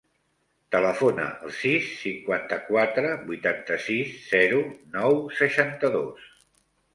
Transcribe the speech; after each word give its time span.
Telefona 0.75 1.25
al 1.47 1.51
sis, 1.57 1.89
cinquanta-quatre, 1.99 3.11
vuitanta-sis, 3.27 4.17
zero, 4.33 4.63
nou, 4.97 5.21
seixanta-dos. 5.43 6.27